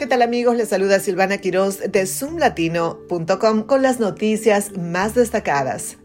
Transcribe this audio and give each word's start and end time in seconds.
¿Qué 0.00 0.06
tal 0.06 0.22
amigos? 0.22 0.56
Les 0.56 0.70
saluda 0.70 0.98
Silvana 0.98 1.36
Quiroz 1.36 1.80
de 1.80 2.06
zoomlatino.com 2.06 3.64
con 3.64 3.82
las 3.82 4.00
noticias 4.00 4.74
más 4.78 5.14
destacadas. 5.14 5.98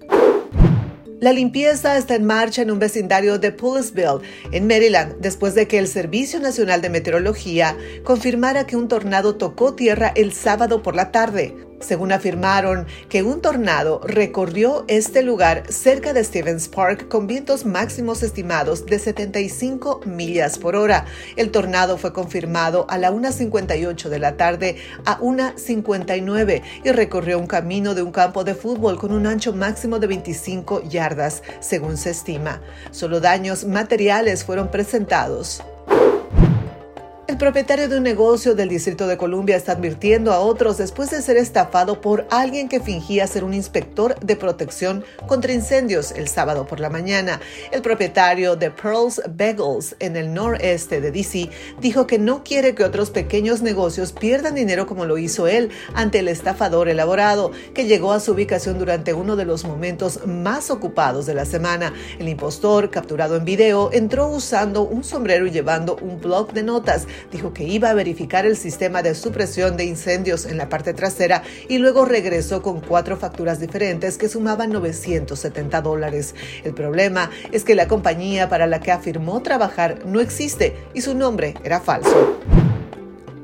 La 1.22 1.32
limpieza 1.32 1.96
está 1.98 2.16
en 2.16 2.26
marcha 2.26 2.62
en 2.62 2.72
un 2.72 2.80
vecindario 2.80 3.40
de 3.40 3.54
Poolesville, 3.54 4.20
en 4.52 4.68
Maryland, 4.68 5.22
después 5.22 5.56
de 5.56 5.70
que 5.70 5.80
el 5.80 5.88
Servicio 5.88 6.42
Nacional 6.42 6.82
de 6.82 6.90
Meteorología 6.90 7.78
confirmara 8.04 8.68
que 8.68 8.76
un 8.76 8.90
tornado 8.90 9.36
tocó 9.36 9.76
tierra 9.76 10.12
el 10.14 10.34
sábado 10.34 10.84
por 10.84 10.94
la 10.94 11.14
tarde 11.14 11.56
según 11.86 12.12
afirmaron 12.12 12.88
que 13.10 13.24
un 13.24 13.42
tornado 13.42 14.02
recorrió 14.04 14.86
este 14.88 15.22
lugar 15.22 15.64
cerca 15.70 16.14
de 16.14 16.24
Stevens 16.24 16.68
Park 16.68 17.08
con 17.08 17.28
vientos 17.28 17.66
máximos 17.66 18.24
estimados 18.24 18.86
de 18.86 19.00
75 19.00 20.02
millas 20.06 20.58
por 20.58 20.76
hora. 20.76 21.06
El 21.36 21.52
tornado 21.52 21.98
fue 21.98 22.12
confirmado 22.12 22.86
a 22.90 22.98
la 22.98 23.12
1.58 23.12 24.10
de 24.10 24.20
la 24.20 24.38
tarde 24.38 24.78
a 25.06 25.20
1.59 25.20 26.62
y 26.84 26.92
recorrió 26.92 27.40
un 27.40 27.48
camino 27.48 27.94
de 27.94 28.02
un 28.02 28.12
campo 28.12 28.44
de 28.44 28.56
fútbol 28.56 28.98
con 28.98 29.12
un 29.12 29.28
ancho 29.28 29.54
máximo 29.54 30.00
de 30.00 30.08
25 30.08 30.84
yardas, 30.84 31.44
según 31.60 31.98
se 31.98 32.12
estima. 32.12 32.62
Solo 32.92 33.20
daños 33.20 33.66
materiales 33.66 34.44
fueron 34.44 34.70
presentados. 34.72 35.64
El 37.28 37.38
propietario 37.38 37.90
de 37.90 37.98
un 37.98 38.04
negocio 38.04 38.54
del 38.54 38.70
Distrito 38.70 39.08
de 39.08 39.18
Columbia 39.18 39.56
está 39.56 39.72
advirtiendo 39.72 40.32
a 40.32 40.42
otros 40.42 40.78
después 40.78 41.10
de 41.10 41.24
ser 41.24 41.38
estafado 41.38 42.00
por 42.00 42.28
alguien 42.30 42.70
que 42.70 42.80
fingía 42.80 43.26
ser 43.26 43.44
un 43.44 43.56
inspector 43.56 44.20
de 44.20 44.36
protección 44.36 45.04
contra 45.26 45.52
incendios 45.52 46.12
el 46.12 46.28
sábado 46.28 46.68
por 46.68 46.80
la 46.80 46.92
mañana. 46.92 47.42
El 47.72 47.82
propietario 47.82 48.56
de 48.56 48.70
Pearls 48.70 49.24
Bagels 49.28 49.96
en 49.98 50.18
el 50.18 50.36
noreste 50.36 51.02
de 51.02 51.10
DC 51.10 51.50
dijo 51.82 52.06
que 52.06 52.20
no 52.20 52.44
quiere 52.44 52.76
que 52.76 52.84
otros 52.84 53.10
pequeños 53.10 53.64
negocios 53.64 54.12
pierdan 54.14 54.54
dinero 54.54 54.86
como 54.86 55.06
lo 55.06 55.18
hizo 55.18 55.48
él 55.48 55.72
ante 55.96 56.20
el 56.20 56.28
estafador 56.28 56.90
elaborado, 56.90 57.52
que 57.74 57.86
llegó 57.86 58.12
a 58.12 58.20
su 58.20 58.34
ubicación 58.34 58.78
durante 58.78 59.16
uno 59.16 59.36
de 59.36 59.46
los 59.46 59.66
momentos 59.66 60.28
más 60.28 60.70
ocupados 60.70 61.26
de 61.26 61.34
la 61.34 61.46
semana. 61.46 61.92
El 62.20 62.30
impostor, 62.30 62.92
capturado 62.92 63.36
en 63.36 63.46
video, 63.46 63.90
entró 63.92 64.28
usando 64.28 64.84
un 64.84 65.04
sombrero 65.04 65.48
y 65.48 65.52
llevando 65.52 65.98
un 66.04 66.22
blog 66.22 66.54
de 66.54 66.62
notas 66.62 67.08
dijo 67.32 67.54
que 67.54 67.64
iba 67.64 67.90
a 67.90 67.94
verificar 67.94 68.46
el 68.46 68.58
sistema 68.58 69.02
de 69.02 69.16
supresión 69.16 69.78
de 69.78 69.86
incendios 69.86 70.46
en 70.46 70.58
la 70.58 70.70
parte 70.70 70.94
trasera 70.94 71.44
y 71.68 71.78
luego 71.78 72.06
regresó 72.06 72.62
con 72.62 72.82
cuatro 72.82 73.18
facturas 73.18 73.60
diferentes 73.60 74.18
que 74.18 74.30
sumaban 74.30 74.72
970 74.72 75.82
dólares. 75.82 76.36
El 76.64 76.74
problema 76.74 77.30
es 77.52 77.64
que 77.64 77.76
la 77.76 77.88
compañía 77.88 78.50
para 78.50 78.68
la 78.68 78.80
que 78.80 78.92
afirmó 78.92 79.42
trabajar 79.42 80.06
no 80.06 80.20
existe 80.20 80.76
y 80.94 81.02
su 81.02 81.16
nombre 81.16 81.56
era 81.64 81.80
falso. 81.80 82.40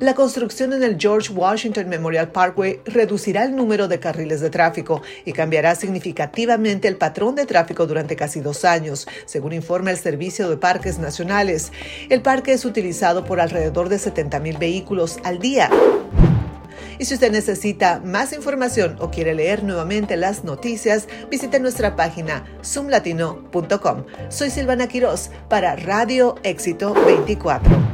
La 0.01 0.15
construcción 0.15 0.73
en 0.73 0.81
el 0.81 0.97
George 0.99 1.31
Washington 1.31 1.87
Memorial 1.87 2.31
Parkway 2.31 2.81
reducirá 2.85 3.43
el 3.43 3.55
número 3.55 3.87
de 3.87 3.99
carriles 3.99 4.41
de 4.41 4.49
tráfico 4.49 5.03
y 5.25 5.31
cambiará 5.31 5.75
significativamente 5.75 6.87
el 6.87 6.97
patrón 6.97 7.35
de 7.35 7.45
tráfico 7.45 7.85
durante 7.85 8.15
casi 8.15 8.39
dos 8.39 8.65
años, 8.65 9.07
según 9.27 9.53
informa 9.53 9.91
el 9.91 9.97
Servicio 9.97 10.49
de 10.49 10.57
Parques 10.57 10.97
Nacionales. 10.97 11.71
El 12.09 12.23
parque 12.23 12.53
es 12.53 12.65
utilizado 12.65 13.25
por 13.25 13.39
alrededor 13.39 13.89
de 13.89 13.99
70 13.99 14.39
mil 14.39 14.57
vehículos 14.57 15.19
al 15.23 15.37
día. 15.37 15.69
Y 16.97 17.05
si 17.05 17.13
usted 17.13 17.31
necesita 17.31 18.01
más 18.03 18.33
información 18.33 18.97
o 18.99 19.11
quiere 19.11 19.35
leer 19.35 19.63
nuevamente 19.63 20.17
las 20.17 20.43
noticias, 20.43 21.07
visite 21.29 21.59
nuestra 21.59 21.95
página 21.95 22.43
zoomlatino.com. 22.65 24.05
Soy 24.29 24.49
Silvana 24.49 24.87
Quiroz 24.87 25.29
para 25.47 25.75
Radio 25.75 26.37
Éxito 26.41 26.95
24. 27.05 27.90